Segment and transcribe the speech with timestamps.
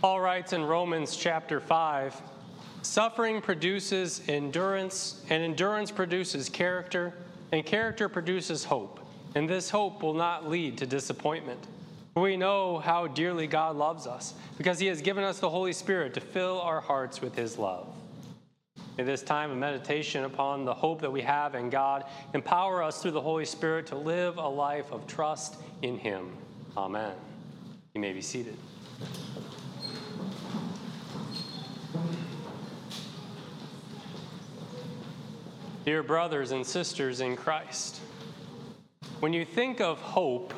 [0.00, 2.22] Paul writes in Romans chapter 5
[2.82, 7.12] suffering produces endurance, and endurance produces character,
[7.50, 9.00] and character produces hope.
[9.34, 11.58] And this hope will not lead to disappointment.
[12.14, 16.14] We know how dearly God loves us, because he has given us the Holy Spirit
[16.14, 17.88] to fill our hearts with his love.
[18.96, 22.04] May this time of meditation upon the hope that we have in God
[22.34, 26.32] empower us through the Holy Spirit to live a life of trust in him.
[26.76, 27.14] Amen.
[27.94, 28.56] You may be seated.
[35.88, 38.02] Dear brothers and sisters in Christ,
[39.20, 40.52] when you think of hope,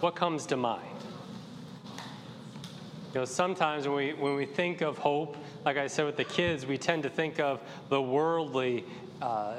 [0.00, 0.84] what comes to mind?
[1.86, 6.24] You know, sometimes when we, when we think of hope, like I said with the
[6.24, 8.84] kids, we tend to think of the worldly
[9.22, 9.54] uh,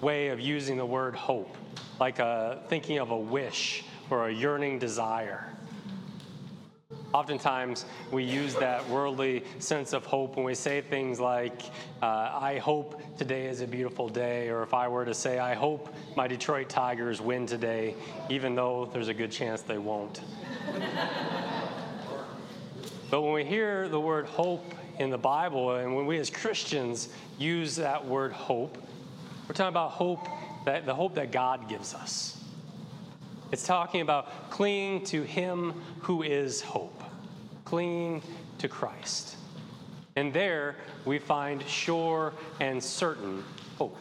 [0.00, 1.54] way of using the word hope,
[2.00, 5.52] like a, uh, thinking of a wish or a yearning desire.
[7.16, 11.62] Oftentimes, we use that worldly sense of hope when we say things like,
[12.02, 15.54] uh, I hope today is a beautiful day, or if I were to say, I
[15.54, 17.94] hope my Detroit Tigers win today,
[18.28, 20.20] even though there's a good chance they won't.
[23.10, 27.08] but when we hear the word hope in the Bible, and when we as Christians
[27.38, 28.76] use that word hope,
[29.48, 30.28] we're talking about hope,
[30.66, 32.35] that, the hope that God gives us.
[33.52, 37.02] It's talking about clinging to Him who is hope
[37.66, 38.22] clinging
[38.58, 39.36] to Christ.
[40.14, 43.44] And there we find sure and certain
[43.76, 43.98] hope.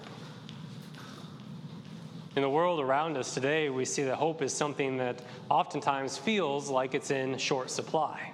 [2.38, 6.70] In the world around us today, we see that hope is something that oftentimes feels
[6.70, 8.32] like it's in short supply.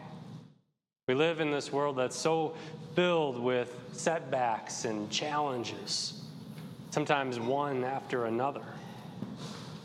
[1.08, 2.56] We live in this world that's so
[2.96, 6.22] filled with setbacks and challenges,
[6.92, 8.64] sometimes one after another.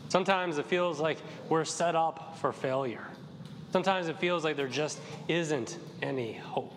[0.09, 1.17] Sometimes it feels like
[1.49, 3.05] we're set up for failure.
[3.71, 6.73] Sometimes it feels like there just isn't any hope.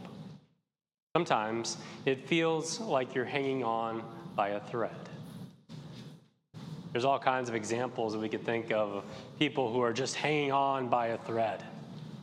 [1.16, 4.02] Sometimes it feels like you're hanging on
[4.36, 5.08] by a thread.
[6.92, 9.04] There's all kinds of examples that we could think of of
[9.38, 11.62] people who are just hanging on by a thread.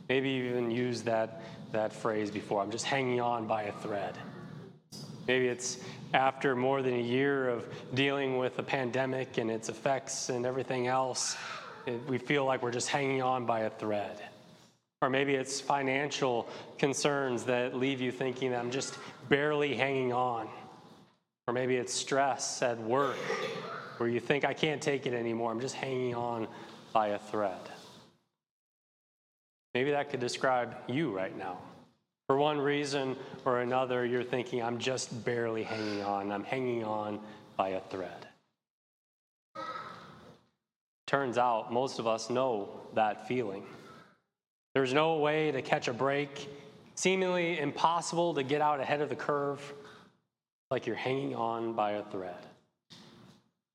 [0.08, 1.42] Maybe you even used that,
[1.72, 4.16] that phrase before I'm just hanging on by a thread.
[5.26, 5.78] Maybe it's
[6.14, 10.86] after more than a year of dealing with the pandemic and its effects and everything
[10.86, 11.36] else,
[11.86, 14.22] it, we feel like we're just hanging on by a thread.
[15.00, 18.98] Or maybe it's financial concerns that leave you thinking that I'm just
[19.28, 20.48] barely hanging on.
[21.46, 23.16] Or maybe it's stress at work
[23.98, 25.50] where you think I can't take it anymore.
[25.50, 26.48] I'm just hanging on
[26.92, 27.60] by a thread.
[29.74, 31.58] Maybe that could describe you right now.
[32.28, 33.16] For one reason
[33.46, 36.30] or another, you're thinking, I'm just barely hanging on.
[36.30, 37.20] I'm hanging on
[37.56, 38.28] by a thread.
[41.06, 43.64] Turns out most of us know that feeling.
[44.74, 46.50] There's no way to catch a break,
[46.96, 49.60] seemingly impossible to get out ahead of the curve,
[50.70, 52.36] like you're hanging on by a thread.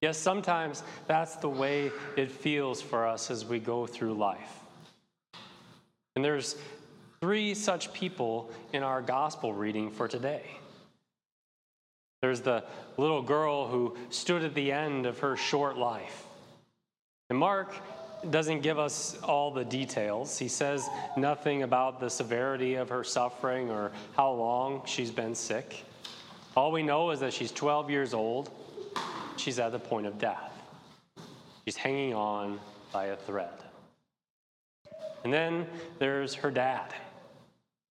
[0.03, 4.59] Yes, sometimes that's the way it feels for us as we go through life.
[6.16, 6.56] And there's
[7.23, 10.44] three such people in our gospel reading for today.
[12.22, 12.66] There's the
[12.97, 16.25] little girl who stood at the end of her short life.
[17.29, 17.75] And Mark
[18.29, 20.38] doesn't give us all the details.
[20.38, 25.85] He says nothing about the severity of her suffering or how long she's been sick.
[26.57, 28.50] All we know is that she's 12 years old.
[29.38, 30.51] She's at the point of death.
[31.63, 32.59] She's hanging on
[32.91, 33.63] by a thread.
[35.23, 35.67] And then
[36.00, 36.94] there's her dad.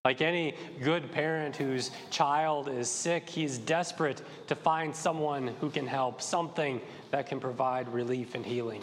[0.05, 5.87] Like any good parent whose child is sick, he's desperate to find someone who can
[5.87, 6.81] help, something
[7.11, 8.81] that can provide relief and healing.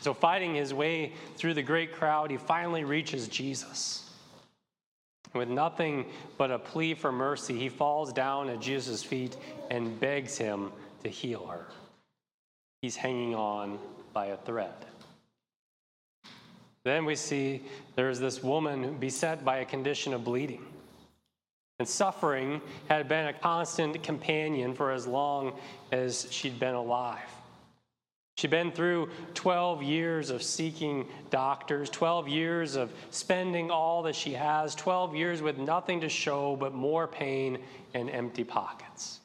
[0.00, 4.08] So, fighting his way through the great crowd, he finally reaches Jesus.
[5.34, 6.06] With nothing
[6.38, 9.36] but a plea for mercy, he falls down at Jesus' feet
[9.72, 10.70] and begs him
[11.02, 11.66] to heal her.
[12.80, 13.80] He's hanging on
[14.12, 14.72] by a thread.
[16.86, 17.62] Then we see
[17.96, 20.64] there's this woman beset by a condition of bleeding.
[21.80, 25.58] And suffering had been a constant companion for as long
[25.90, 27.28] as she'd been alive.
[28.36, 34.34] She'd been through 12 years of seeking doctors, 12 years of spending all that she
[34.34, 37.58] has, 12 years with nothing to show but more pain
[37.94, 39.18] and empty pockets.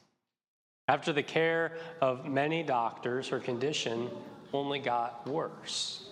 [0.88, 4.10] After the care of many doctors, her condition
[4.52, 6.08] only got worse.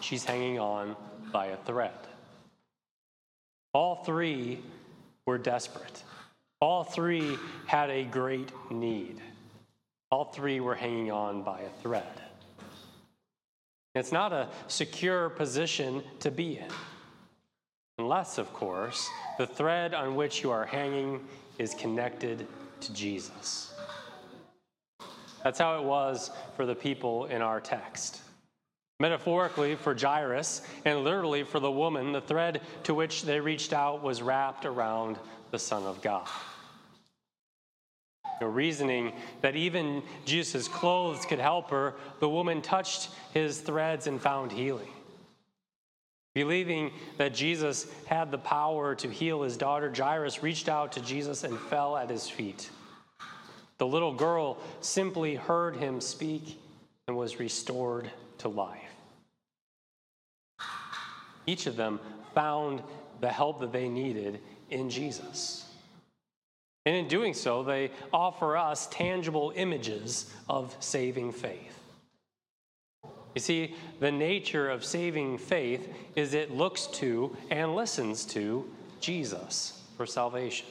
[0.00, 0.96] She's hanging on
[1.32, 1.92] by a thread.
[3.72, 4.60] All three
[5.26, 6.02] were desperate.
[6.60, 9.20] All three had a great need.
[10.10, 12.22] All three were hanging on by a thread.
[13.94, 16.68] It's not a secure position to be in.
[17.98, 19.08] Unless, of course,
[19.38, 21.26] the thread on which you are hanging
[21.58, 22.46] is connected
[22.80, 23.74] to Jesus.
[25.42, 28.20] That's how it was for the people in our text.
[28.98, 34.02] Metaphorically, for Jairus, and literally for the woman, the thread to which they reached out
[34.02, 35.18] was wrapped around
[35.50, 36.26] the Son of God.
[38.40, 39.12] You know, reasoning
[39.42, 44.90] that even Jesus' clothes could help her, the woman touched his threads and found healing.
[46.34, 51.44] Believing that Jesus had the power to heal his daughter, Jairus reached out to Jesus
[51.44, 52.70] and fell at his feet.
[53.78, 56.58] The little girl simply heard him speak
[57.08, 58.85] and was restored to life.
[61.46, 62.00] Each of them
[62.34, 62.82] found
[63.20, 64.40] the help that they needed
[64.70, 65.64] in Jesus.
[66.84, 71.80] And in doing so, they offer us tangible images of saving faith.
[73.34, 78.64] You see, the nature of saving faith is it looks to and listens to
[79.00, 80.66] Jesus for salvation.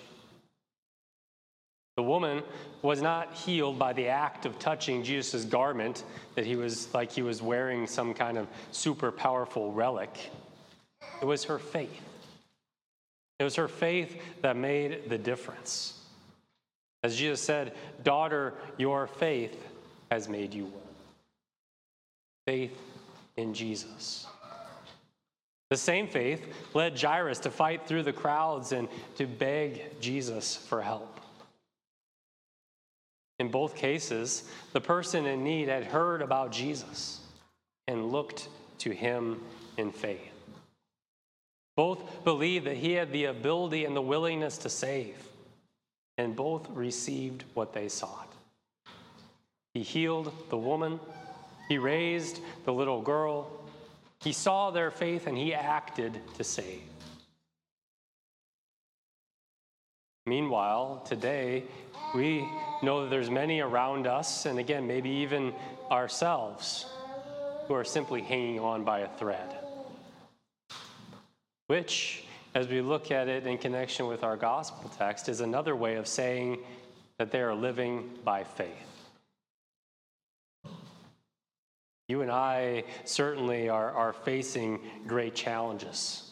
[1.95, 2.43] The woman
[2.81, 6.03] was not healed by the act of touching Jesus' garment,
[6.35, 10.31] that he was like he was wearing some kind of super powerful relic.
[11.21, 12.01] It was her faith.
[13.39, 16.01] It was her faith that made the difference.
[17.03, 19.55] As Jesus said, Daughter, your faith
[20.09, 20.81] has made you well.
[22.45, 22.77] Faith
[23.37, 24.27] in Jesus.
[25.69, 28.87] The same faith led Jairus to fight through the crowds and
[29.17, 31.19] to beg Jesus for help.
[33.39, 37.19] In both cases, the person in need had heard about Jesus
[37.87, 38.47] and looked
[38.79, 39.41] to him
[39.77, 40.34] in faith.
[41.75, 45.17] Both believed that he had the ability and the willingness to save,
[46.17, 48.31] and both received what they sought.
[49.73, 50.99] He healed the woman,
[51.67, 53.51] he raised the little girl,
[54.21, 56.81] he saw their faith, and he acted to save.
[60.25, 61.65] Meanwhile, today,
[62.15, 62.47] we
[62.81, 65.53] know that there's many around us, and again, maybe even
[65.91, 66.87] ourselves,
[67.67, 69.64] who are simply hanging on by a thread.
[71.67, 72.23] Which,
[72.53, 76.07] as we look at it in connection with our gospel text, is another way of
[76.07, 76.59] saying
[77.17, 78.69] that they are living by faith.
[82.07, 86.31] You and I certainly are, are facing great challenges.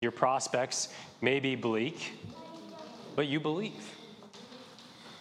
[0.00, 0.90] Your prospects
[1.20, 2.12] may be bleak,
[3.16, 3.96] but you believe.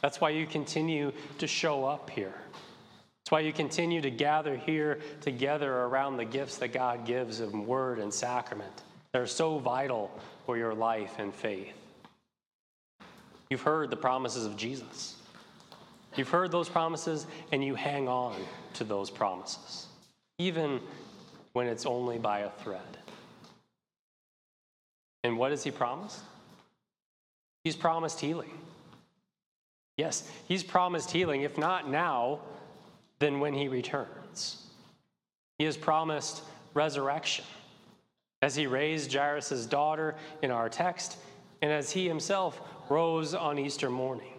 [0.01, 2.42] That's why you continue to show up here.
[3.23, 7.53] That's why you continue to gather here together around the gifts that God gives of
[7.53, 8.83] word and sacrament.
[9.13, 10.11] They're so vital
[10.45, 11.73] for your life and faith.
[13.49, 15.15] You've heard the promises of Jesus.
[16.17, 18.35] You've heard those promises and you hang on
[18.73, 19.87] to those promises,
[20.37, 20.81] even
[21.53, 22.81] when it's only by a thread.
[25.23, 26.19] And what has He promised?
[27.63, 28.51] He's promised healing.
[29.97, 32.41] Yes, He's promised healing, if not now,
[33.23, 34.67] then when He returns.
[35.57, 36.43] He has promised
[36.73, 37.45] resurrection
[38.41, 41.17] as He raised Jairus' daughter in our text,
[41.61, 42.59] and as He Himself
[42.89, 44.33] rose on Easter morning.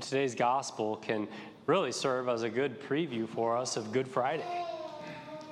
[0.00, 1.28] Today's gospel can
[1.66, 4.64] really serve as a good preview for us of Good Friday.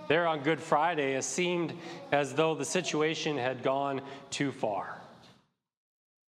[0.09, 1.75] There on Good Friday, it seemed
[2.11, 5.01] as though the situation had gone too far.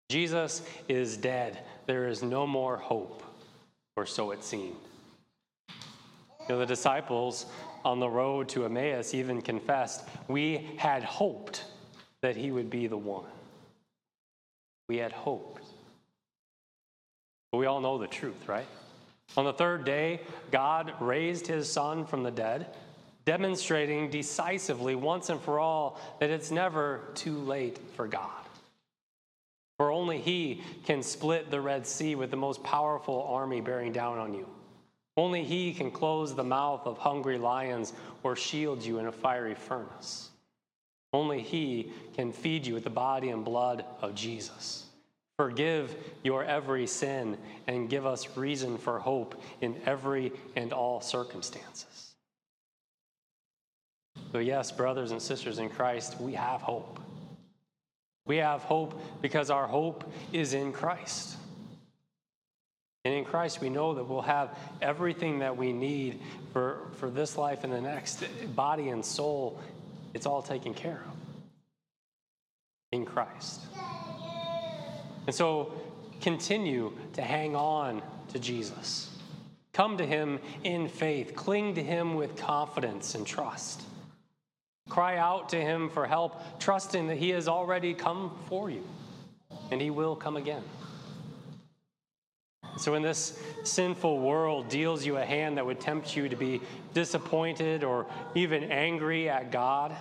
[0.09, 1.59] Jesus is dead.
[1.87, 3.23] There is no more hope,
[4.01, 4.77] or so it seemed.
[5.69, 5.77] You
[6.49, 7.47] know, the disciples
[7.85, 11.65] on the road to Emmaus even confessed, We had hoped
[12.23, 13.31] that he would be the one.
[14.89, 15.63] We had hoped.
[17.53, 18.67] But we all know the truth, right?
[19.37, 22.67] On the third day, God raised his son from the dead
[23.27, 28.43] demonstrating decisively once and for all that it's never too late for God.
[29.81, 34.19] For only He can split the Red Sea with the most powerful army bearing down
[34.19, 34.47] on you.
[35.17, 39.55] Only He can close the mouth of hungry lions or shield you in a fiery
[39.55, 40.29] furnace.
[41.15, 44.85] Only He can feed you with the body and blood of Jesus.
[45.39, 52.13] Forgive your every sin and give us reason for hope in every and all circumstances.
[54.31, 57.00] So, yes, brothers and sisters in Christ, we have hope.
[58.31, 61.37] We have hope because our hope is in Christ.
[63.05, 66.21] And in Christ, we know that we'll have everything that we need
[66.53, 68.23] for, for this life and the next
[68.55, 69.59] body and soul.
[70.15, 71.17] It's all taken care of
[72.93, 73.63] in Christ.
[75.27, 75.73] And so
[76.21, 79.11] continue to hang on to Jesus.
[79.73, 83.83] Come to him in faith, cling to him with confidence and trust.
[84.89, 88.85] Cry out to Him for help, trusting that He has already come for you
[89.71, 90.63] and He will come again.
[92.77, 96.61] So, when this sinful world deals you a hand that would tempt you to be
[96.95, 99.95] disappointed or even angry at God,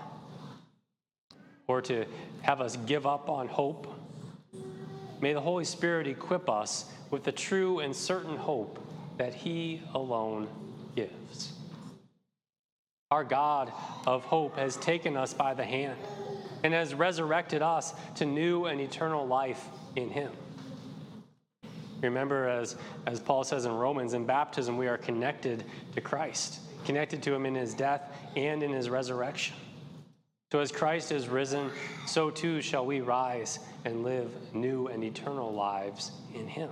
[1.68, 2.06] or to
[2.42, 3.88] have us give up on hope,
[5.22, 8.80] may the Holy Spirit equip us with the true and certain hope
[9.18, 10.48] that He alone
[10.96, 11.54] gives.
[13.12, 13.74] Our God
[14.06, 15.98] of hope has taken us by the hand
[16.64, 20.32] and has resurrected us to new and eternal life in Him.
[22.02, 22.76] Remember, as,
[23.08, 25.64] as Paul says in Romans, in baptism we are connected
[25.96, 29.56] to Christ, connected to Him in His death and in His resurrection.
[30.52, 31.72] So, as Christ is risen,
[32.06, 36.70] so too shall we rise and live new and eternal lives in Him.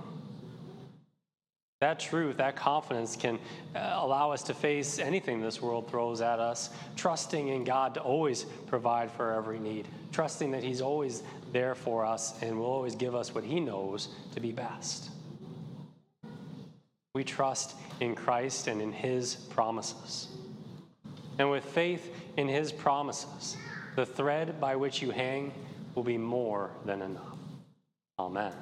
[1.80, 3.38] That truth, that confidence can
[3.76, 8.00] uh, allow us to face anything this world throws at us, trusting in God to
[8.00, 12.96] always provide for every need, trusting that He's always there for us and will always
[12.96, 15.10] give us what He knows to be best.
[17.14, 20.28] We trust in Christ and in His promises.
[21.38, 23.56] And with faith in His promises,
[23.94, 25.52] the thread by which you hang
[25.94, 27.38] will be more than enough.
[28.18, 28.52] Amen.